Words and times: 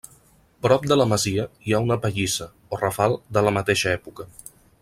Prop 0.65 0.87
de 0.91 0.97
la 1.01 1.05
masia 1.11 1.45
hi 1.67 1.75
ha 1.79 1.83
una 1.89 1.99
pallissa, 2.07 2.49
o 2.77 2.83
rafal, 2.83 3.17
de 3.37 3.45
la 3.49 3.55
mateixa 3.59 3.97
època. 4.01 4.31